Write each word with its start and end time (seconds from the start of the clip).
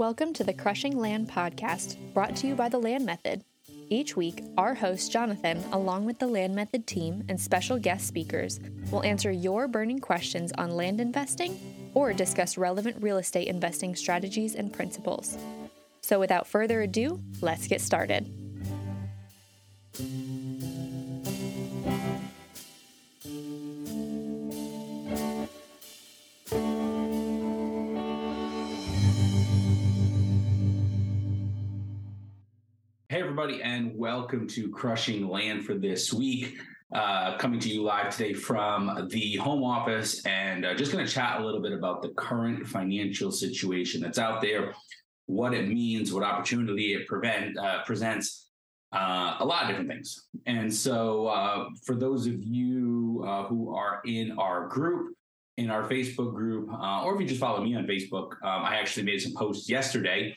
Welcome 0.00 0.32
to 0.32 0.44
the 0.44 0.54
Crushing 0.54 0.98
Land 0.98 1.28
podcast, 1.28 1.98
brought 2.14 2.34
to 2.36 2.46
you 2.46 2.54
by 2.54 2.70
the 2.70 2.78
Land 2.78 3.04
Method. 3.04 3.44
Each 3.90 4.16
week, 4.16 4.42
our 4.56 4.72
host, 4.72 5.12
Jonathan, 5.12 5.62
along 5.72 6.06
with 6.06 6.18
the 6.18 6.26
Land 6.26 6.54
Method 6.54 6.86
team 6.86 7.22
and 7.28 7.38
special 7.38 7.78
guest 7.78 8.06
speakers, 8.06 8.60
will 8.90 9.04
answer 9.04 9.30
your 9.30 9.68
burning 9.68 9.98
questions 9.98 10.52
on 10.56 10.70
land 10.70 11.02
investing 11.02 11.90
or 11.92 12.14
discuss 12.14 12.56
relevant 12.56 12.96
real 13.02 13.18
estate 13.18 13.46
investing 13.46 13.94
strategies 13.94 14.54
and 14.54 14.72
principles. 14.72 15.36
So, 16.00 16.18
without 16.18 16.46
further 16.46 16.80
ado, 16.80 17.20
let's 17.42 17.66
get 17.66 17.82
started. 17.82 18.26
Everybody, 33.50 33.62
and 33.62 33.96
welcome 33.96 34.46
to 34.46 34.70
Crushing 34.70 35.28
Land 35.28 35.64
for 35.64 35.74
this 35.74 36.12
week. 36.12 36.56
Uh, 36.92 37.36
coming 37.36 37.58
to 37.58 37.68
you 37.68 37.82
live 37.82 38.14
today 38.14 38.32
from 38.32 39.08
the 39.10 39.36
home 39.36 39.64
office, 39.64 40.24
and 40.24 40.64
uh, 40.64 40.74
just 40.74 40.92
going 40.92 41.04
to 41.04 41.10
chat 41.10 41.40
a 41.40 41.44
little 41.44 41.60
bit 41.60 41.72
about 41.72 42.00
the 42.00 42.10
current 42.10 42.66
financial 42.66 43.32
situation 43.32 44.00
that's 44.00 44.18
out 44.18 44.40
there, 44.40 44.72
what 45.26 45.52
it 45.52 45.68
means, 45.68 46.12
what 46.12 46.22
opportunity 46.22 46.94
it 46.94 47.08
prevent, 47.08 47.58
uh, 47.58 47.82
presents, 47.84 48.50
uh, 48.92 49.36
a 49.40 49.44
lot 49.44 49.62
of 49.62 49.68
different 49.70 49.88
things. 49.88 50.28
And 50.46 50.72
so, 50.72 51.26
uh, 51.26 51.68
for 51.84 51.96
those 51.96 52.26
of 52.26 52.42
you 52.44 53.24
uh, 53.26 53.44
who 53.44 53.74
are 53.74 54.00
in 54.04 54.32
our 54.38 54.68
group, 54.68 55.14
in 55.56 55.70
our 55.70 55.88
Facebook 55.88 56.34
group, 56.34 56.68
or 56.72 57.14
if 57.14 57.20
you 57.20 57.26
just 57.26 57.40
follow 57.40 57.62
me 57.64 57.74
on 57.74 57.84
Facebook, 57.84 58.32
um, 58.44 58.64
I 58.64 58.76
actually 58.76 59.06
made 59.06 59.20
some 59.20 59.34
posts 59.34 59.68
yesterday 59.68 60.36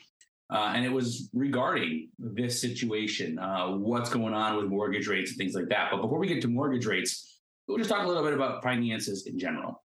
uh, 0.54 0.72
and 0.74 0.84
it 0.84 0.92
was 0.92 1.28
regarding 1.32 2.08
this 2.16 2.60
situation, 2.60 3.40
uh, 3.40 3.70
what's 3.70 4.08
going 4.08 4.32
on 4.32 4.56
with 4.56 4.66
mortgage 4.66 5.08
rates 5.08 5.32
and 5.32 5.36
things 5.36 5.54
like 5.54 5.68
that. 5.68 5.88
But 5.90 6.00
before 6.00 6.20
we 6.20 6.28
get 6.28 6.40
to 6.42 6.48
mortgage 6.48 6.86
rates, 6.86 7.40
we'll 7.66 7.76
just 7.76 7.90
talk 7.90 8.04
a 8.04 8.06
little 8.06 8.22
bit 8.22 8.34
about 8.34 8.62
finances 8.62 9.26
in 9.26 9.36
general. 9.36 9.82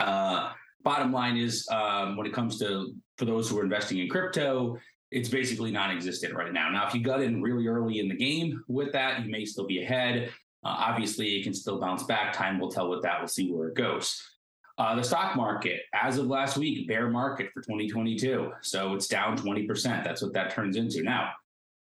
Uh, 0.00 0.50
bottom 0.82 1.12
line 1.12 1.36
is, 1.36 1.68
um, 1.70 2.16
when 2.16 2.26
it 2.26 2.32
comes 2.32 2.58
to 2.58 2.94
for 3.16 3.26
those 3.26 3.48
who 3.48 3.60
are 3.60 3.62
investing 3.62 3.98
in 3.98 4.08
crypto, 4.08 4.76
it's 5.12 5.28
basically 5.28 5.70
non-existent 5.70 6.34
right 6.34 6.52
now. 6.52 6.68
Now, 6.68 6.88
if 6.88 6.94
you 6.94 7.00
got 7.00 7.22
in 7.22 7.40
really 7.40 7.68
early 7.68 8.00
in 8.00 8.08
the 8.08 8.16
game 8.16 8.64
with 8.66 8.92
that, 8.92 9.24
you 9.24 9.30
may 9.30 9.44
still 9.44 9.68
be 9.68 9.84
ahead. 9.84 10.30
Uh, 10.64 10.76
obviously, 10.78 11.36
it 11.36 11.44
can 11.44 11.54
still 11.54 11.78
bounce 11.78 12.02
back. 12.02 12.32
Time 12.32 12.58
will 12.58 12.72
tell 12.72 12.90
with 12.90 13.02
that. 13.02 13.20
We'll 13.20 13.28
see 13.28 13.52
where 13.52 13.68
it 13.68 13.76
goes. 13.76 14.20
Uh, 14.78 14.94
the 14.94 15.02
stock 15.02 15.36
market, 15.36 15.82
as 15.94 16.18
of 16.18 16.26
last 16.26 16.58
week, 16.58 16.86
bear 16.86 17.08
market 17.08 17.50
for 17.54 17.62
2022. 17.62 18.52
So 18.60 18.94
it's 18.94 19.06
down 19.06 19.36
20%. 19.38 20.04
That's 20.04 20.20
what 20.20 20.34
that 20.34 20.50
turns 20.50 20.76
into. 20.76 21.02
Now, 21.02 21.30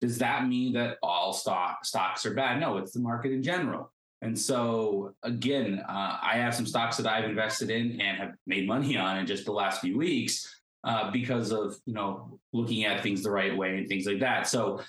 does 0.02 0.18
that 0.18 0.48
mean 0.48 0.74
that 0.74 0.98
all 1.04 1.32
stock 1.32 1.86
stocks 1.86 2.26
are 2.26 2.34
bad? 2.34 2.60
No, 2.60 2.78
it's 2.78 2.92
the 2.92 3.00
market 3.00 3.32
in 3.32 3.44
general. 3.44 3.92
And 4.24 4.38
so 4.38 5.14
again, 5.24 5.84
uh, 5.88 6.18
I 6.22 6.38
have 6.38 6.56
some 6.56 6.66
stocks 6.66 6.98
that 6.98 7.08
I've 7.08 7.26
invested 7.26 7.70
in 7.70 8.02
and 8.02 8.18
have 8.18 8.32
made 8.48 8.68
money 8.68 8.98
on 9.06 9.20
in 9.20 9.28
just 9.28 9.46
the 9.46 9.52
last 9.52 9.82
few 9.82 9.98
weeks 9.98 10.62
uh, 10.84 11.12
because 11.12 11.52
of 11.52 11.76
you 11.86 11.94
know 11.94 12.40
looking 12.54 12.86
at 12.86 13.02
things 13.04 13.22
the 13.22 13.32
right 13.32 13.56
way 13.56 13.78
and 13.78 13.88
things 13.88 14.08
like 14.08 14.20
that. 14.20 14.48
So 14.48 14.82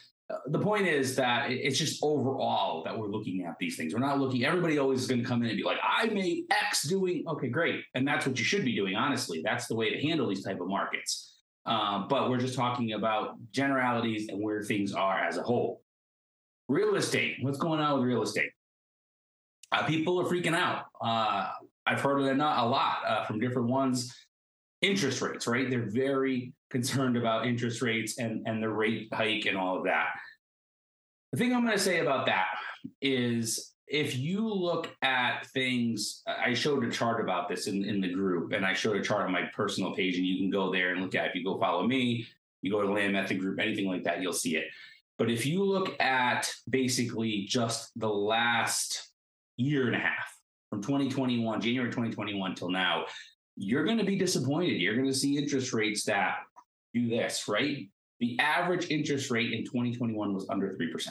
the 0.47 0.59
point 0.59 0.87
is 0.87 1.17
that 1.17 1.51
it's 1.51 1.79
just 1.79 2.03
overall 2.03 2.83
that 2.85 2.99
we're 2.99 3.09
looking 3.09 3.45
at 3.45 3.59
these 3.59 3.77
things. 3.77 3.95
We're 3.95 4.01
not 4.01 4.19
looking, 4.19 4.45
everybody 4.45 4.79
always 4.79 5.01
is 5.01 5.07
going 5.07 5.23
to 5.23 5.27
come 5.27 5.43
in 5.43 5.49
and 5.49 5.57
be 5.57 5.63
like, 5.65 5.79
I 5.83 6.07
made 6.07 6.45
X 6.51 6.85
doing, 6.89 7.25
okay, 7.29 7.49
great. 7.49 7.85
And 7.95 8.07
that's 8.07 8.27
what 8.27 8.39
you 8.39 8.45
should 8.45 8.65
be 8.65 8.75
doing, 8.75 8.95
honestly. 8.95 9.43
That's 9.45 9.67
the 9.67 9.75
way 9.75 9.91
to 9.91 10.01
handle 10.01 10.29
these 10.29 10.45
type 10.45 10.61
of 10.61 10.69
markets. 10.69 11.41
Um, 11.67 12.07
but 12.09 12.29
we're 12.29 12.41
just 12.41 12.55
talking 12.55 12.93
about 12.93 13.37
generalities 13.53 14.29
and 14.29 14.43
where 14.43 14.63
things 14.63 14.93
are 14.93 15.19
as 15.19 15.37
a 15.37 15.43
whole. 15.43 15.83
Real 16.69 16.95
estate, 16.97 17.37
what's 17.41 17.59
going 17.59 17.81
on 17.81 17.99
with 17.99 18.09
real 18.09 18.23
estate? 18.23 18.51
Uh, 19.71 19.85
people 19.85 20.21
are 20.21 20.25
freaking 20.25 20.55
out. 20.55 20.87
Uh, 21.01 21.51
I've 21.87 22.01
heard 22.01 22.21
it 22.21 22.37
a 22.37 22.37
lot 22.37 22.99
uh, 23.07 23.25
from 23.25 23.41
different 23.41 23.69
ones. 23.69 24.15
Interest 24.83 25.21
rates, 25.23 25.47
right? 25.47 25.71
They're 25.71 25.89
very 25.89 26.53
concerned 26.71 27.17
about 27.17 27.47
interest 27.47 27.83
rates 27.83 28.19
and, 28.19 28.47
and 28.47 28.63
the 28.63 28.69
rate 28.69 29.09
hike 29.13 29.47
and 29.47 29.57
all 29.57 29.79
of 29.79 29.85
that. 29.85 30.09
The 31.33 31.39
thing 31.39 31.55
I'm 31.55 31.65
going 31.65 31.77
to 31.77 31.83
say 31.83 32.01
about 32.01 32.27
that 32.27 32.49
is 33.01 33.73
if 33.87 34.17
you 34.17 34.49
look 34.49 34.89
at 35.03 35.47
things, 35.49 36.23
I 36.27 36.55
showed 36.55 36.85
a 36.85 36.91
chart 36.91 37.21
about 37.21 37.49
this 37.49 37.67
in, 37.67 37.85
in 37.85 38.01
the 38.01 38.13
group, 38.13 38.53
and 38.53 38.65
I 38.65 38.73
showed 38.73 38.97
a 38.97 39.03
chart 39.03 39.27
on 39.27 39.33
my 39.33 39.45
personal 39.55 39.95
page, 39.95 40.17
and 40.17 40.27
you 40.27 40.39
can 40.39 40.51
go 40.51 40.73
there 40.73 40.93
and 40.93 41.03
look 41.03 41.15
at 41.15 41.27
it. 41.27 41.29
If 41.31 41.35
you 41.37 41.45
go 41.45 41.59
follow 41.59 41.87
me, 41.87 42.27
you 42.63 42.71
go 42.71 42.81
to 42.81 42.87
the 42.87 42.93
Land 42.93 43.13
Method 43.13 43.39
Group, 43.39 43.61
anything 43.61 43.87
like 43.87 44.05
that, 44.05 44.23
you'll 44.23 44.33
see 44.33 44.57
it. 44.57 44.65
But 45.19 45.31
if 45.31 45.45
you 45.45 45.63
look 45.63 46.01
at 46.01 46.53
basically 46.69 47.45
just 47.47 47.91
the 47.97 48.09
last 48.09 49.11
year 49.57 49.87
and 49.87 49.95
a 49.95 49.99
half, 49.99 50.37
from 50.71 50.83
2021, 50.83 51.61
January 51.61 51.91
2021 51.91 52.55
till 52.55 52.71
now, 52.71 53.05
you're 53.57 53.85
going 53.85 53.99
to 53.99 54.05
be 54.05 54.17
disappointed. 54.17 54.81
You're 54.81 54.97
going 54.97 55.09
to 55.09 55.15
see 55.15 55.37
interest 55.37 55.73
rates 55.73 56.05
that 56.05 56.37
do 56.95 57.09
this, 57.09 57.49
right? 57.49 57.89
The 58.21 58.39
average 58.39 58.91
interest 58.91 59.31
rate 59.31 59.53
in 59.53 59.65
2021 59.65 60.35
was 60.35 60.47
under 60.49 60.77
3%. 60.81 61.09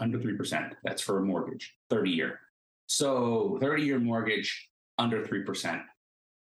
Under 0.00 0.18
3%. 0.18 0.72
That's 0.84 1.02
for 1.02 1.18
a 1.18 1.22
mortgage, 1.22 1.74
30 1.90 2.10
year. 2.10 2.40
So 2.86 3.58
30 3.60 3.82
year 3.82 3.98
mortgage 3.98 4.68
under 4.98 5.22
3%. 5.22 5.82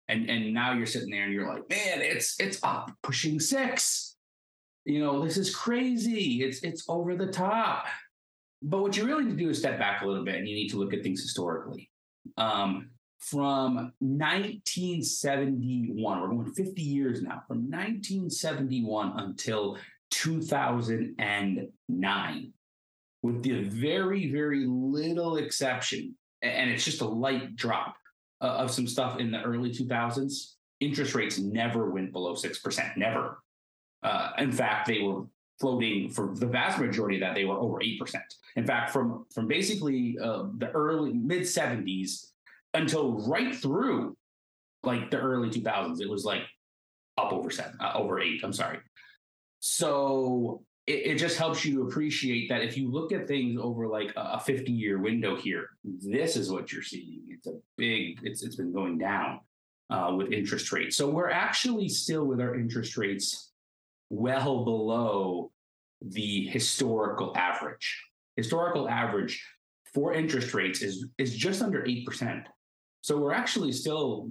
And 0.07 0.27
and 0.27 0.53
now 0.53 0.73
you're 0.73 0.87
sitting 0.87 1.11
there 1.11 1.25
and 1.25 1.33
you're 1.33 1.47
like, 1.47 1.69
man, 1.69 2.01
it's 2.01 2.39
it's 2.39 2.59
up 2.63 2.91
pushing 3.03 3.39
six. 3.39 4.15
You 4.83 5.01
know, 5.01 5.23
this 5.23 5.37
is 5.37 5.55
crazy. 5.55 6.41
It's 6.43 6.63
it's 6.63 6.83
over 6.89 7.15
the 7.15 7.27
top. 7.27 7.85
But 8.63 8.81
what 8.81 8.97
you 8.97 9.05
really 9.05 9.25
need 9.25 9.37
to 9.37 9.43
do 9.43 9.49
is 9.49 9.59
step 9.59 9.77
back 9.77 10.01
a 10.01 10.07
little 10.07 10.25
bit 10.25 10.35
and 10.35 10.47
you 10.47 10.55
need 10.55 10.69
to 10.69 10.77
look 10.77 10.93
at 10.93 11.03
things 11.03 11.21
historically. 11.21 11.91
Um, 12.37 12.89
from 13.19 13.93
1971. 13.99 16.21
We're 16.21 16.29
going 16.29 16.53
50 16.53 16.81
years 16.81 17.21
now, 17.21 17.43
from 17.47 17.69
1971 17.69 19.13
until 19.17 19.77
2009, 20.11 22.53
with 23.21 23.43
the 23.43 23.63
very, 23.63 24.31
very 24.31 24.65
little 24.65 25.35
exception, 25.37 26.15
and 26.41 26.69
it's 26.69 26.85
just 26.85 27.01
a 27.01 27.07
light 27.07 27.55
drop 27.55 27.95
uh, 28.41 28.45
of 28.45 28.71
some 28.71 28.87
stuff 28.87 29.19
in 29.19 29.31
the 29.31 29.43
early 29.43 29.71
2000s. 29.71 30.53
Interest 30.79 31.13
rates 31.13 31.37
never 31.37 31.91
went 31.91 32.13
below 32.13 32.35
6%, 32.35 32.97
never. 32.97 33.43
Uh, 34.01 34.31
in 34.37 34.53
fact, 34.53 34.87
they 34.87 35.01
were 35.01 35.25
floating 35.59 36.09
for 36.09 36.33
the 36.35 36.47
vast 36.47 36.79
majority 36.79 37.17
of 37.17 37.21
that, 37.21 37.35
they 37.35 37.43
were 37.43 37.57
over 37.57 37.79
8%. 37.79 38.15
In 38.55 38.65
fact, 38.65 38.91
from, 38.91 39.25
from 39.33 39.47
basically 39.47 40.17
uh, 40.23 40.45
the 40.57 40.71
early 40.71 41.11
mid 41.11 41.41
70s 41.41 42.27
until 42.73 43.27
right 43.27 43.55
through 43.55 44.15
like 44.83 45.11
the 45.11 45.17
early 45.17 45.49
2000s. 45.49 46.01
It 46.01 46.09
was 46.09 46.23
like 46.23 46.43
up 47.17 47.33
over 47.33 47.49
seven, 47.49 47.75
uh, 47.79 47.93
over 47.95 48.19
eight. 48.19 48.41
I'm 48.43 48.53
sorry. 48.53 48.79
So 49.59 50.63
it, 50.87 51.05
it, 51.05 51.15
just 51.15 51.37
helps 51.37 51.65
you 51.65 51.87
appreciate 51.87 52.49
that 52.49 52.61
if 52.61 52.77
you 52.77 52.89
look 52.89 53.11
at 53.11 53.27
things 53.27 53.59
over 53.61 53.87
like 53.87 54.13
a 54.15 54.39
50 54.39 54.71
year 54.71 54.99
window 54.99 55.35
here, 55.35 55.67
this 55.83 56.35
is 56.35 56.51
what 56.51 56.71
you're 56.71 56.81
seeing. 56.81 57.23
It's 57.27 57.47
a 57.47 57.59
big, 57.77 58.19
it's, 58.23 58.43
it's 58.43 58.55
been 58.55 58.73
going 58.73 58.97
down 58.97 59.41
uh, 59.89 60.13
with 60.15 60.31
interest 60.31 60.71
rates. 60.71 60.95
So 60.95 61.09
we're 61.09 61.29
actually 61.29 61.89
still 61.89 62.25
with 62.25 62.39
our 62.39 62.55
interest 62.55 62.97
rates 62.97 63.51
well 64.09 64.63
below 64.63 65.51
the 66.01 66.47
historical 66.47 67.35
average. 67.35 68.01
Historical 68.37 68.87
average 68.87 69.43
for 69.93 70.13
interest 70.13 70.53
rates 70.53 70.81
is, 70.81 71.07
is 71.17 71.35
just 71.35 71.61
under 71.61 71.81
8%. 71.81 72.43
So 73.01 73.17
we're 73.17 73.33
actually 73.33 73.71
still 73.71 74.29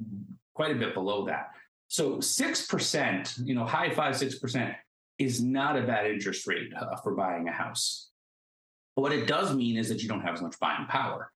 quite 0.54 0.74
a 0.74 0.78
bit 0.78 0.94
below 0.94 1.26
that. 1.26 1.50
So 1.88 2.16
6%, 2.16 3.46
you 3.46 3.54
know, 3.54 3.64
high 3.64 3.90
five, 3.90 4.14
6% 4.14 4.74
is 5.18 5.42
not 5.42 5.76
a 5.76 5.82
bad 5.82 6.06
interest 6.06 6.46
rate 6.46 6.72
uh, 6.78 6.96
for 6.96 7.14
buying 7.14 7.48
a 7.48 7.52
house. 7.52 8.10
But 8.94 9.02
what 9.02 9.12
it 9.12 9.26
does 9.26 9.54
mean 9.54 9.76
is 9.76 9.88
that 9.88 10.02
you 10.02 10.08
don't 10.08 10.20
have 10.20 10.34
as 10.34 10.42
much 10.42 10.58
buying 10.60 10.86
power. 10.86 11.32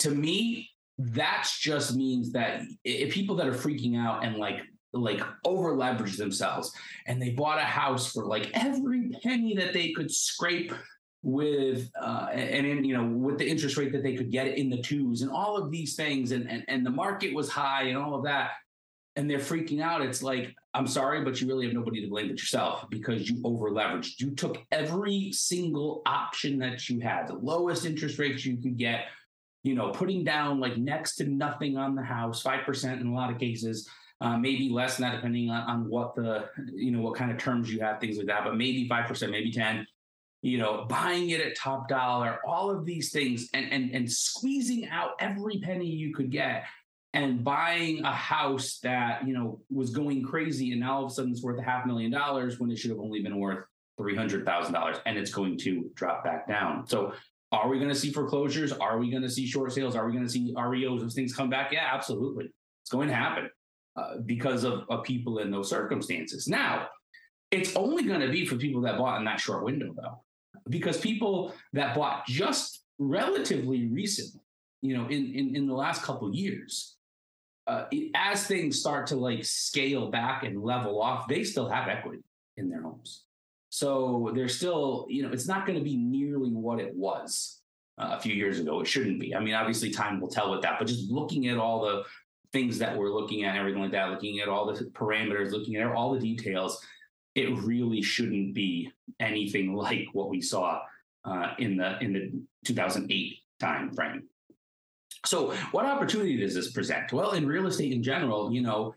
To 0.00 0.10
me, 0.10 0.70
that 0.98 1.48
just 1.58 1.96
means 1.96 2.32
that 2.32 2.62
if 2.84 3.12
people 3.12 3.36
that 3.36 3.46
are 3.46 3.52
freaking 3.52 3.96
out 3.96 4.24
and 4.24 4.36
like 4.36 4.60
like 4.92 5.20
over 5.44 5.76
leverage 5.76 6.16
themselves 6.16 6.72
and 7.06 7.20
they 7.20 7.30
bought 7.30 7.58
a 7.58 7.62
house 7.62 8.10
for 8.10 8.26
like 8.26 8.50
every 8.54 9.10
penny 9.22 9.54
that 9.54 9.74
they 9.74 9.92
could 9.92 10.10
scrape 10.10 10.72
with 11.22 11.90
uh, 12.00 12.28
and 12.32 12.86
you 12.86 12.96
know 12.96 13.04
with 13.04 13.38
the 13.38 13.48
interest 13.48 13.76
rate 13.76 13.92
that 13.92 14.02
they 14.02 14.16
could 14.16 14.30
get 14.30 14.46
in 14.46 14.70
the 14.70 14.80
twos 14.80 15.22
and 15.22 15.30
all 15.30 15.56
of 15.56 15.70
these 15.70 15.96
things 15.96 16.32
and, 16.32 16.48
and 16.48 16.64
and 16.68 16.86
the 16.86 16.90
market 16.90 17.34
was 17.34 17.48
high 17.48 17.84
and 17.84 17.98
all 17.98 18.14
of 18.14 18.24
that. 18.24 18.52
And 19.16 19.28
they're 19.28 19.38
freaking 19.38 19.80
out. 19.80 20.00
It's 20.02 20.22
like 20.22 20.54
i'm 20.74 20.86
sorry 20.86 21.24
but 21.24 21.40
you 21.40 21.48
really 21.48 21.64
have 21.64 21.74
nobody 21.74 22.02
to 22.02 22.08
blame 22.08 22.28
but 22.28 22.38
yourself 22.38 22.84
because 22.90 23.28
you 23.28 23.40
over 23.42 23.70
leveraged 23.70 24.20
you 24.20 24.32
took 24.32 24.58
every 24.70 25.32
single 25.32 26.02
option 26.04 26.58
that 26.58 26.88
you 26.90 27.00
had 27.00 27.26
the 27.26 27.34
lowest 27.34 27.86
interest 27.86 28.18
rates 28.18 28.44
you 28.44 28.58
could 28.58 28.76
get 28.76 29.06
you 29.62 29.74
know, 29.74 29.90
putting 29.90 30.24
down 30.24 30.60
like 30.60 30.76
next 30.76 31.16
to 31.16 31.24
nothing 31.24 31.76
on 31.76 31.94
the 31.94 32.02
house, 32.02 32.42
5% 32.42 33.00
in 33.00 33.06
a 33.06 33.14
lot 33.14 33.30
of 33.30 33.38
cases, 33.38 33.88
uh, 34.20 34.36
maybe 34.36 34.68
less 34.68 34.96
than 34.96 35.08
that, 35.08 35.16
depending 35.16 35.50
on, 35.50 35.62
on 35.68 35.88
what 35.88 36.14
the, 36.14 36.48
you 36.72 36.90
know, 36.90 37.00
what 37.00 37.16
kind 37.16 37.30
of 37.30 37.38
terms 37.38 37.72
you 37.72 37.80
have, 37.80 38.00
things 38.00 38.16
like 38.16 38.26
that, 38.26 38.44
but 38.44 38.56
maybe 38.56 38.88
5%, 38.88 39.30
maybe 39.30 39.52
10, 39.52 39.86
you 40.42 40.58
know, 40.58 40.86
buying 40.88 41.30
it 41.30 41.40
at 41.40 41.56
top 41.56 41.88
dollar, 41.88 42.38
all 42.46 42.70
of 42.70 42.84
these 42.84 43.10
things 43.10 43.48
and, 43.54 43.72
and, 43.72 43.90
and 43.92 44.10
squeezing 44.10 44.88
out 44.88 45.12
every 45.18 45.58
penny 45.58 45.86
you 45.86 46.14
could 46.14 46.30
get 46.30 46.64
and 47.14 47.42
buying 47.42 48.04
a 48.04 48.12
house 48.12 48.78
that, 48.82 49.26
you 49.26 49.34
know, 49.34 49.60
was 49.70 49.90
going 49.90 50.22
crazy 50.22 50.72
and 50.72 50.80
now 50.80 50.96
all 50.96 51.04
of 51.06 51.10
a 51.10 51.14
sudden 51.14 51.32
it's 51.32 51.42
worth 51.42 51.58
a 51.58 51.62
half 51.62 51.86
million 51.86 52.10
dollars 52.10 52.60
when 52.60 52.70
it 52.70 52.78
should 52.78 52.90
have 52.90 53.00
only 53.00 53.20
been 53.20 53.38
worth 53.38 53.64
$300,000 53.98 55.00
and 55.06 55.18
it's 55.18 55.32
going 55.32 55.58
to 55.58 55.90
drop 55.94 56.22
back 56.22 56.46
down. 56.46 56.86
So 56.86 57.12
are 57.50 57.68
we 57.68 57.78
going 57.78 57.88
to 57.88 57.94
see 57.94 58.12
foreclosures? 58.12 58.72
Are 58.72 58.98
we 58.98 59.10
going 59.10 59.22
to 59.22 59.30
see 59.30 59.46
short 59.46 59.72
sales? 59.72 59.96
Are 59.96 60.06
we 60.06 60.12
going 60.12 60.24
to 60.24 60.30
see 60.30 60.54
REOs? 60.54 61.00
Those 61.00 61.14
things 61.14 61.34
come 61.34 61.50
back? 61.50 61.72
Yeah, 61.72 61.88
absolutely. 61.92 62.50
It's 62.82 62.90
going 62.90 63.08
to 63.08 63.14
happen 63.14 63.50
uh, 63.96 64.18
because 64.24 64.64
of, 64.64 64.84
of 64.88 65.02
people 65.02 65.38
in 65.38 65.50
those 65.50 65.68
circumstances. 65.70 66.46
Now, 66.46 66.88
it's 67.50 67.74
only 67.74 68.04
going 68.04 68.20
to 68.20 68.28
be 68.28 68.44
for 68.44 68.56
people 68.56 68.82
that 68.82 68.98
bought 68.98 69.18
in 69.18 69.24
that 69.24 69.40
short 69.40 69.64
window, 69.64 69.94
though, 69.96 70.22
because 70.68 70.98
people 70.98 71.54
that 71.72 71.94
bought 71.94 72.26
just 72.26 72.84
relatively 72.98 73.88
recently, 73.88 74.42
you 74.82 74.96
know, 74.96 75.06
in 75.06 75.34
in, 75.34 75.56
in 75.56 75.66
the 75.66 75.74
last 75.74 76.02
couple 76.02 76.34
years, 76.34 76.96
uh, 77.66 77.84
as 78.14 78.46
things 78.46 78.80
start 78.80 79.06
to 79.08 79.16
like 79.16 79.44
scale 79.44 80.10
back 80.10 80.42
and 80.42 80.62
level 80.62 81.00
off, 81.00 81.28
they 81.28 81.44
still 81.44 81.68
have 81.68 81.88
equity 81.88 82.22
in 82.56 82.68
their 82.68 82.82
homes. 82.82 83.24
So 83.70 84.32
they're 84.34 84.48
still, 84.48 85.06
you 85.08 85.22
know, 85.22 85.30
it's 85.30 85.46
not 85.46 85.66
going 85.66 85.78
to 85.78 85.84
be 85.84 85.96
nearly 85.96 86.50
what 86.50 86.80
it 86.80 86.94
was 86.94 87.60
uh, 87.98 88.14
a 88.16 88.20
few 88.20 88.32
years 88.32 88.58
ago. 88.58 88.80
It 88.80 88.86
shouldn't 88.86 89.20
be. 89.20 89.34
I 89.34 89.40
mean, 89.40 89.54
obviously, 89.54 89.90
time 89.90 90.20
will 90.20 90.28
tell 90.28 90.50
with 90.50 90.62
that, 90.62 90.78
but 90.78 90.88
just 90.88 91.10
looking 91.10 91.48
at 91.48 91.58
all 91.58 91.82
the 91.82 92.04
things 92.52 92.78
that 92.78 92.96
we're 92.96 93.12
looking 93.12 93.44
at, 93.44 93.56
everything 93.56 93.82
like 93.82 93.92
that, 93.92 94.10
looking 94.10 94.40
at 94.40 94.48
all 94.48 94.72
the 94.72 94.84
parameters, 94.86 95.52
looking 95.52 95.76
at 95.76 95.86
all 95.86 96.14
the 96.14 96.20
details, 96.20 96.80
it 97.38 97.56
really 97.58 98.02
shouldn't 98.02 98.54
be 98.54 98.90
anything 99.20 99.74
like 99.74 100.08
what 100.12 100.28
we 100.28 100.40
saw 100.40 100.80
uh, 101.24 101.54
in 101.58 101.76
the 101.76 101.98
in 102.00 102.12
the 102.12 102.32
2008 102.64 103.36
time 103.60 103.92
frame. 103.92 104.24
So, 105.24 105.52
what 105.70 105.84
opportunity 105.84 106.36
does 106.36 106.54
this 106.54 106.72
present? 106.72 107.12
Well, 107.12 107.32
in 107.32 107.46
real 107.46 107.66
estate 107.66 107.92
in 107.92 108.02
general, 108.02 108.52
you 108.52 108.62
know, 108.62 108.94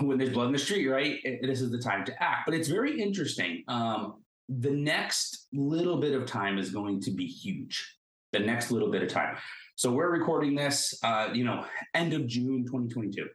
when 0.00 0.18
there's 0.18 0.30
blood 0.30 0.46
in 0.46 0.52
the 0.52 0.58
street, 0.58 0.88
right? 0.88 1.18
This 1.42 1.60
is 1.60 1.70
the 1.70 1.78
time 1.78 2.04
to 2.06 2.22
act. 2.22 2.46
But 2.46 2.54
it's 2.54 2.68
very 2.68 3.00
interesting. 3.00 3.64
Um, 3.68 4.22
the 4.48 4.70
next 4.70 5.46
little 5.52 5.98
bit 6.00 6.14
of 6.14 6.26
time 6.26 6.58
is 6.58 6.70
going 6.70 7.00
to 7.02 7.10
be 7.10 7.26
huge. 7.26 7.96
The 8.32 8.40
next 8.40 8.70
little 8.70 8.90
bit 8.90 9.02
of 9.02 9.08
time. 9.08 9.36
So 9.76 9.92
we're 9.92 10.10
recording 10.10 10.54
this, 10.54 10.98
uh, 11.02 11.28
you 11.32 11.44
know, 11.44 11.64
end 11.94 12.12
of 12.12 12.26
June 12.26 12.64
2022, 12.64 13.28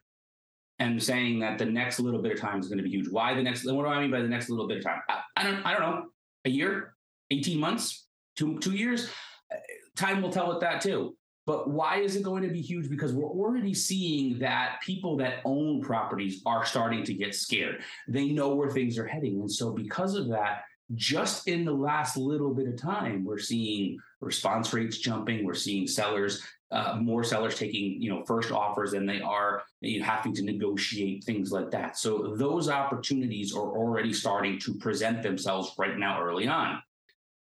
and 0.80 1.02
saying 1.02 1.40
that 1.40 1.58
the 1.58 1.66
next 1.66 2.00
little 2.00 2.22
bit 2.22 2.31
of 2.34 2.40
time 2.40 2.60
is 2.60 2.68
going 2.68 2.78
to 2.78 2.84
be 2.84 2.90
huge. 2.90 3.10
Why 3.10 3.34
the 3.34 3.44
next? 3.44 3.66
What 3.66 3.84
do 3.84 3.88
I 3.88 4.02
mean 4.02 4.12
by 4.12 4.22
the 4.22 4.28
next 4.28 4.50
little 4.50 4.68
bit 4.68 4.78
of 4.78 4.84
time? 4.84 5.02
I, 5.10 5.22
I 5.36 5.44
don't. 5.44 5.66
I 5.66 5.74
don't 5.74 5.81
know. 5.81 6.06
A 6.46 6.50
year, 6.50 6.96
18 7.31 7.60
months, 7.60 8.08
two 8.36 8.60
two 8.60 8.72
years. 8.72 9.10
Uh, 9.52 9.58
time 9.96 10.22
will 10.22 10.31
tell 10.31 10.50
with 10.50 10.62
that 10.62 10.81
too. 10.81 11.16
But 11.46 11.68
why 11.68 11.98
is 11.98 12.16
it 12.16 12.22
going 12.22 12.44
to 12.44 12.50
be 12.50 12.62
huge? 12.62 12.90
Because 12.90 13.12
we're 13.12 13.28
already 13.28 13.74
seeing 13.74 14.38
that 14.38 14.80
people 14.84 15.18
that 15.18 15.40
own 15.46 15.81
properties 15.81 16.44
are 16.46 16.64
starting 16.64 17.04
to 17.06 17.14
get 17.14 17.34
scared. 17.34 17.81
They 18.08 18.30
know 18.30 18.54
where 18.54 18.70
things 18.70 19.00
are 19.00 19.08
heading. 19.08 19.40
And 19.40 19.52
so, 19.52 19.72
because 19.72 20.14
of 20.14 20.30
that, 20.30 20.62
just 20.96 21.48
in 21.48 21.66
the 21.66 21.74
last 21.74 22.18
little 22.18 22.54
bit 22.54 22.68
of 22.68 22.78
time, 22.78 23.26
we're 23.26 23.40
seeing 23.40 23.98
response 24.22 24.72
rates 24.74 25.00
jumping. 25.00 25.44
We're 25.44 25.54
seeing 25.56 25.88
sellers, 25.88 26.44
uh, 26.71 26.98
more 27.01 27.24
sellers 27.24 27.56
taking, 27.56 28.01
you 28.01 28.10
know, 28.10 28.24
first 28.25 28.51
offers 28.51 28.92
than 28.92 29.06
they 29.06 29.21
are 29.21 29.63
you 29.81 30.00
know, 30.00 30.06
having 30.06 30.33
to 30.36 30.44
negotiate 30.44 31.24
things 31.24 31.51
like 31.51 31.71
that. 31.71 31.98
So 31.98 32.36
those 32.36 32.69
opportunities 32.69 33.56
are 33.56 33.77
already 33.77 34.13
starting 34.13 34.60
to 34.60 34.75
present 34.75 35.24
themselves 35.24 35.74
right 35.77 35.98
now, 35.98 36.21
early 36.21 36.48
on. 36.48 36.81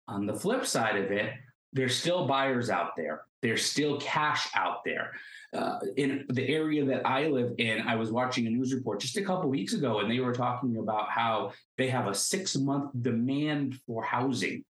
On 0.06 0.24
the 0.24 0.34
flip 0.34 0.64
side 0.64 0.96
of 0.96 1.10
it, 1.10 1.32
there's 1.72 1.96
still 1.96 2.26
buyers 2.26 2.70
out 2.70 2.96
there. 2.96 3.22
There's 3.42 3.64
still 3.64 4.00
cash 4.00 4.48
out 4.54 4.84
there. 4.84 5.12
Uh, 5.54 5.78
in 5.96 6.24
the 6.28 6.46
area 6.48 6.84
that 6.84 7.06
I 7.06 7.28
live 7.28 7.54
in, 7.58 7.80
I 7.82 7.96
was 7.96 8.10
watching 8.10 8.46
a 8.46 8.50
news 8.50 8.74
report 8.74 9.00
just 9.00 9.16
a 9.16 9.22
couple 9.22 9.48
weeks 9.48 9.74
ago, 9.74 10.00
and 10.00 10.10
they 10.10 10.20
were 10.20 10.34
talking 10.34 10.76
about 10.76 11.10
how 11.10 11.52
they 11.76 11.88
have 11.88 12.06
a 12.06 12.14
six 12.14 12.56
month 12.56 12.90
demand 13.00 13.78
for 13.86 14.02
housing 14.02 14.64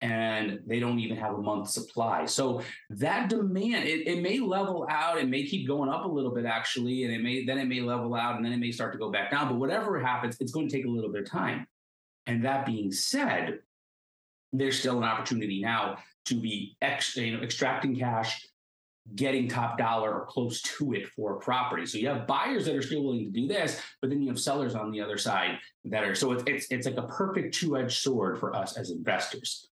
and 0.00 0.60
they 0.66 0.78
don't 0.78 0.98
even 1.00 1.16
have 1.16 1.34
a 1.34 1.42
month 1.42 1.68
supply. 1.68 2.24
So 2.26 2.62
that 2.90 3.28
demand, 3.28 3.88
it, 3.88 4.06
it, 4.06 4.22
may 4.22 4.38
level 4.38 4.86
out, 4.88 5.18
it 5.18 5.28
may 5.28 5.44
keep 5.44 5.66
going 5.66 5.90
up 5.90 6.04
a 6.04 6.08
little 6.08 6.32
bit 6.32 6.44
actually, 6.44 7.04
and 7.04 7.12
it 7.12 7.20
may 7.20 7.44
then 7.44 7.58
it 7.58 7.66
may 7.66 7.80
level 7.80 8.14
out 8.14 8.36
and 8.36 8.44
then 8.44 8.52
it 8.52 8.58
may 8.58 8.70
start 8.70 8.92
to 8.92 8.98
go 8.98 9.10
back 9.10 9.30
down. 9.30 9.48
But 9.48 9.56
whatever 9.56 9.98
happens, 9.98 10.36
it's 10.40 10.52
going 10.52 10.68
to 10.68 10.76
take 10.76 10.86
a 10.86 10.90
little 10.90 11.10
bit 11.10 11.22
of 11.22 11.30
time. 11.30 11.66
And 12.26 12.44
that 12.44 12.66
being 12.66 12.92
said, 12.92 13.60
there's 14.52 14.78
still 14.78 14.98
an 14.98 15.04
opportunity 15.04 15.60
now 15.60 15.98
to 16.26 16.34
be 16.34 16.76
ex, 16.80 17.16
you 17.16 17.36
know, 17.36 17.42
extracting 17.42 17.96
cash, 17.96 18.46
getting 19.14 19.48
top 19.48 19.78
dollar 19.78 20.12
or 20.12 20.26
close 20.26 20.62
to 20.62 20.92
it 20.92 21.08
for 21.08 21.36
a 21.36 21.40
property. 21.40 21.86
So 21.86 21.98
you 21.98 22.08
have 22.08 22.26
buyers 22.26 22.66
that 22.66 22.76
are 22.76 22.82
still 22.82 23.02
willing 23.02 23.24
to 23.24 23.40
do 23.40 23.48
this, 23.48 23.80
but 24.00 24.10
then 24.10 24.22
you 24.22 24.28
have 24.28 24.38
sellers 24.38 24.74
on 24.74 24.90
the 24.90 25.00
other 25.00 25.18
side 25.18 25.58
that 25.86 26.04
are 26.04 26.14
so 26.14 26.32
it's 26.32 26.44
it's, 26.46 26.66
it's 26.70 26.86
like 26.86 26.98
a 26.98 27.08
perfect 27.08 27.54
two-edged 27.54 27.98
sword 27.98 28.38
for 28.38 28.54
us 28.54 28.76
as 28.76 28.90
investors. 28.90 29.68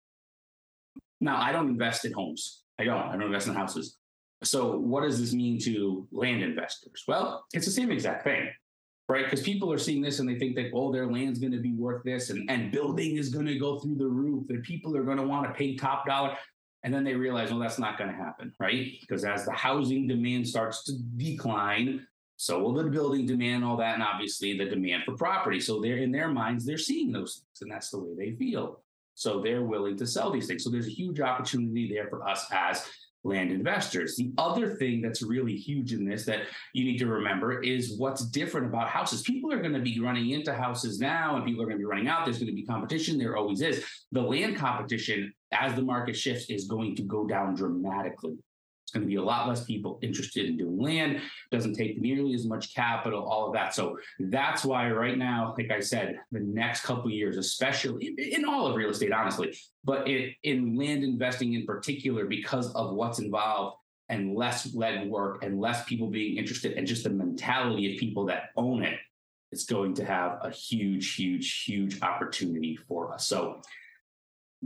Now, 1.23 1.41
I 1.41 1.53
don't 1.53 1.69
invest 1.69 2.05
in 2.05 2.13
homes. 2.13 2.65
I 2.79 2.85
don't. 2.85 3.09
I 3.09 3.13
don't 3.13 3.23
invest 3.23 3.49
in 3.49 3.55
houses. 3.55 3.97
So 4.43 4.77
what 4.77 5.03
does 5.03 5.21
this 5.21 5.33
mean 5.33 5.59
to 5.61 6.07
land 6.11 6.43
investors? 6.43 7.05
Well, 7.07 7.45
it's 7.55 7.65
the 7.65 7.73
same 7.73 7.91
exact 7.91 8.25
thing 8.25 8.51
right? 9.13 9.25
Because 9.25 9.43
people 9.43 9.73
are 9.73 9.79
seeing 9.79 10.01
this 10.01 10.21
and 10.21 10.29
they 10.29 10.39
think 10.39 10.57
that, 10.57 10.71
oh, 10.73 10.91
their 10.91 11.07
land's 11.07 11.39
going 11.39 11.53
to 11.53 11.61
be 11.61 11.75
worth 11.75 12.03
this 12.03 12.31
and, 12.31 12.51
and 12.51 12.73
building 12.73 13.17
is 13.19 13.29
going 13.29 13.47
to 13.47 13.59
go 13.59 13.79
through 13.79 13.97
the 13.97 14.07
roof 14.07 14.49
and 14.49 14.63
people 14.63 14.97
are 14.97 15.05
going 15.05 15.19
to 15.19 15.23
want 15.23 15.47
to 15.47 15.53
pay 15.53 15.77
top 15.77 16.07
dollar. 16.07 16.37
And 16.83 16.93
then 16.93 17.05
they 17.05 17.15
realize, 17.15 17.51
well, 17.51 17.61
that's 17.61 17.79
not 17.79 17.97
going 17.97 18.11
to 18.11 18.17
happen, 18.17 18.53
right? 18.59 18.93
Because 19.01 19.25
as 19.25 19.45
the 19.45 19.53
housing 19.53 20.09
demand 20.09 20.49
starts 20.49 20.83
to 20.85 20.95
decline, 21.17 22.07
so 22.37 22.61
will 22.61 22.73
the 22.73 22.85
building 22.85 23.25
demand, 23.25 23.65
all 23.65 23.77
that, 23.77 23.95
and 23.95 24.03
obviously 24.03 24.59
the 24.59 24.65
demand 24.65 25.05
for 25.05 25.15
property. 25.15 25.61
So 25.61 25.81
they're 25.81 25.99
in 25.99 26.11
their 26.11 26.29
minds, 26.29 26.65
they're 26.65 26.79
seeing 26.79 27.13
those 27.13 27.35
things, 27.35 27.63
and 27.63 27.71
that's 27.71 27.91
the 27.91 28.01
way 28.01 28.15
they 28.17 28.37
feel. 28.37 28.83
So 29.15 29.41
they're 29.41 29.63
willing 29.65 29.97
to 29.99 30.07
sell 30.07 30.31
these 30.31 30.47
things. 30.47 30.65
So 30.65 30.71
there's 30.71 30.87
a 30.87 30.91
huge 30.91 31.21
opportunity 31.21 31.93
there 31.93 32.09
for 32.09 32.27
us 32.27 32.47
as 32.53 32.87
land 33.25 33.53
investors. 33.53 34.17
The 34.17 34.33
other 34.37 34.75
thing 34.75 35.01
that's 35.01 35.23
really 35.23 35.57
huge 35.57 35.93
in 35.93 36.05
this 36.05 36.25
that 36.25 36.43
you 36.75 36.85
need 36.85 36.99
to 36.99 37.07
remember 37.07 37.63
is 37.63 37.97
what's 37.97 38.27
different 38.27 38.67
about 38.67 38.89
houses. 38.89 39.23
People 39.23 39.53
are 39.53 39.61
going 39.61 39.75
to 39.75 39.81
be 39.81 40.01
running 40.01 40.31
into 40.31 40.53
houses 40.53 40.99
now 40.99 41.37
and 41.37 41.45
people 41.45 41.63
are 41.63 41.67
going 41.67 41.77
to 41.77 41.83
be 41.83 41.85
running 41.85 42.09
out. 42.09 42.25
There's 42.25 42.39
going 42.39 42.49
to 42.49 42.55
be 42.55 42.65
competition. 42.65 43.19
There 43.19 43.37
always 43.37 43.61
is. 43.61 43.85
The 44.11 44.23
land 44.23 44.57
competition, 44.57 45.33
as 45.53 45.75
the 45.75 45.83
market 45.83 46.17
shifts, 46.17 46.51
is 46.51 46.67
going 46.67 46.97
to 46.97 47.03
go 47.03 47.27
down 47.27 47.55
dramatically. 47.55 48.37
Going 48.93 49.03
to 49.03 49.09
be 49.09 49.17
a 49.17 49.23
lot 49.23 49.49
less 49.49 49.65
people 49.65 49.99
interested 50.03 50.45
in 50.47 50.59
doing 50.59 50.79
land, 50.79 51.21
doesn't 51.51 51.75
take 51.75 51.99
nearly 51.99 52.35
as 52.35 52.47
much 52.47 52.75
capital, 52.75 53.25
all 53.25 53.47
of 53.47 53.55
that. 53.55 53.75
So 53.75 53.99
that's 54.19 54.65
why 54.67 54.91
right 54.91 55.17
now, 55.17 55.55
like 55.57 55.71
I 55.71 55.81
said, 55.81 56.19
the 56.31 56.41
next 56.41 56.83
couple 56.83 57.11
years, 57.11 57.39
especially 57.39 58.15
in 58.19 58.45
all 58.45 58.67
of 58.67 58.77
real 58.77 58.91
estate, 58.91 59.13
honestly, 59.13 59.57
but 59.83 60.07
it, 60.07 60.35
in 60.43 60.77
land 60.77 61.05
investing 61.05 61.55
in 61.55 61.65
particular, 61.65 62.27
because 62.27 62.73
of 62.75 62.95
what's 62.95 63.19
involved 63.19 63.77
and 64.11 64.35
less 64.35 64.75
lead 64.75 65.09
work 65.09 65.43
and 65.43 65.59
less 65.59 65.85
people 65.85 66.09
being 66.09 66.37
interested 66.37 66.73
and 66.73 66.87
just 66.87 67.05
the 67.05 67.11
mentality 67.11 67.95
of 67.95 67.99
people 67.99 68.27
that 68.27 68.51
own 68.57 68.83
it, 68.83 68.99
it's 69.53 69.65
going 69.65 69.95
to 69.95 70.05
have 70.05 70.39
a 70.43 70.51
huge, 70.51 71.15
huge, 71.15 71.65
huge 71.65 72.03
opportunity 72.03 72.77
for 72.89 73.13
us. 73.13 73.27
So 73.27 73.63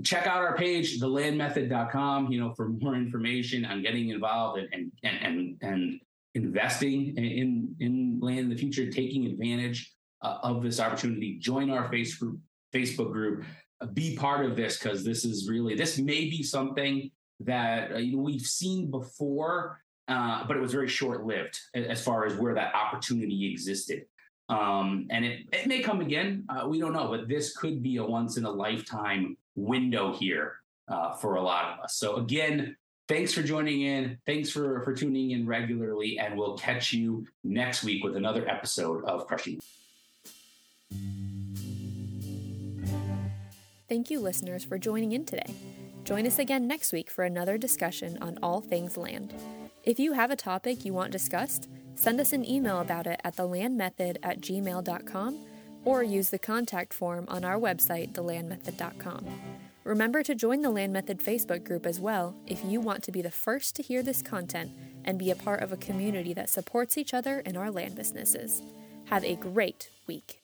check 0.04 0.26
out 0.26 0.42
our 0.42 0.56
page, 0.56 1.00
thelandmethod.com, 1.00 2.30
you 2.30 2.40
know, 2.40 2.52
for 2.54 2.68
more 2.68 2.94
information 2.94 3.64
on 3.64 3.82
getting 3.82 4.10
involved 4.10 4.60
and 4.60 4.92
and 5.02 5.22
and, 5.22 5.56
and 5.62 6.00
investing 6.34 7.16
in 7.16 7.74
in 7.80 8.18
land 8.20 8.40
in 8.40 8.48
the 8.50 8.56
future, 8.56 8.90
taking 8.90 9.26
advantage 9.26 9.92
uh, 10.22 10.38
of 10.42 10.62
this 10.62 10.80
opportunity. 10.80 11.38
Join 11.38 11.70
our 11.70 11.88
face 11.90 12.16
group, 12.16 12.38
Facebook 12.74 13.12
group. 13.12 13.44
Uh, 13.80 13.86
be 13.86 14.16
part 14.16 14.44
of 14.44 14.56
this 14.56 14.78
because 14.78 15.04
this 15.04 15.24
is 15.24 15.48
really 15.48 15.74
this 15.74 15.98
may 15.98 16.28
be 16.28 16.42
something 16.42 17.10
that 17.40 17.92
uh, 17.92 17.98
you 17.98 18.16
know 18.16 18.22
we've 18.22 18.40
seen 18.42 18.90
before, 18.90 19.80
uh, 20.08 20.46
but 20.46 20.56
it 20.56 20.60
was 20.60 20.72
very 20.72 20.88
short 20.88 21.24
lived 21.24 21.58
as 21.74 22.02
far 22.02 22.26
as 22.26 22.34
where 22.34 22.54
that 22.54 22.74
opportunity 22.74 23.50
existed. 23.50 24.04
Um, 24.48 25.08
and 25.10 25.24
it, 25.24 25.46
it 25.52 25.66
may 25.66 25.80
come 25.80 26.00
again. 26.00 26.44
Uh, 26.48 26.68
we 26.68 26.78
don't 26.78 26.92
know, 26.92 27.08
but 27.08 27.28
this 27.28 27.56
could 27.56 27.82
be 27.82 27.96
a 27.96 28.04
once 28.04 28.36
in 28.36 28.44
a 28.44 28.50
lifetime 28.50 29.36
window 29.56 30.12
here 30.12 30.56
uh, 30.88 31.12
for 31.14 31.36
a 31.36 31.42
lot 31.42 31.72
of 31.72 31.84
us. 31.84 31.96
So 31.96 32.16
again, 32.16 32.76
thanks 33.08 33.32
for 33.32 33.42
joining 33.42 33.82
in. 33.82 34.18
Thanks 34.26 34.50
for 34.50 34.82
for 34.82 34.94
tuning 34.94 35.32
in 35.32 35.46
regularly, 35.46 36.18
and 36.18 36.36
we'll 36.36 36.56
catch 36.56 36.92
you 36.92 37.26
next 37.42 37.82
week 37.82 38.04
with 38.04 38.16
another 38.16 38.48
episode 38.48 39.04
of 39.04 39.26
Crushing. 39.26 39.60
Thank 43.88 44.10
you, 44.10 44.20
listeners, 44.20 44.64
for 44.64 44.78
joining 44.78 45.12
in 45.12 45.24
today. 45.24 45.54
Join 46.04 46.26
us 46.26 46.38
again 46.38 46.66
next 46.66 46.92
week 46.92 47.10
for 47.10 47.24
another 47.24 47.56
discussion 47.58 48.18
on 48.20 48.38
all 48.42 48.60
things 48.60 48.96
land. 48.96 49.34
If 49.84 50.00
you 50.00 50.12
have 50.12 50.32
a 50.32 50.36
topic 50.36 50.84
you 50.84 50.92
want 50.92 51.12
discussed, 51.12 51.68
send 51.96 52.20
us 52.20 52.32
an 52.32 52.48
email 52.48 52.80
about 52.80 53.06
it 53.06 53.20
at 53.24 53.36
thelandmethod 53.36 54.18
at 54.22 54.40
gmail.com 54.40 55.38
or 55.84 56.02
use 56.02 56.30
the 56.30 56.38
contact 56.38 56.92
form 56.92 57.24
on 57.28 57.44
our 57.44 57.58
website, 57.58 58.12
thelandmethod.com. 58.12 59.26
Remember 59.84 60.24
to 60.24 60.34
join 60.34 60.62
the 60.62 60.70
Land 60.70 60.92
Method 60.92 61.20
Facebook 61.20 61.62
group 61.62 61.86
as 61.86 62.00
well 62.00 62.34
if 62.46 62.64
you 62.64 62.80
want 62.80 63.04
to 63.04 63.12
be 63.12 63.22
the 63.22 63.30
first 63.30 63.76
to 63.76 63.82
hear 63.82 64.02
this 64.02 64.20
content 64.20 64.72
and 65.04 65.16
be 65.16 65.30
a 65.30 65.36
part 65.36 65.62
of 65.62 65.72
a 65.72 65.76
community 65.76 66.34
that 66.34 66.48
supports 66.48 66.98
each 66.98 67.14
other 67.14 67.38
in 67.40 67.56
our 67.56 67.70
land 67.70 67.94
businesses. 67.94 68.62
Have 69.04 69.22
a 69.22 69.36
great 69.36 69.90
week. 70.08 70.42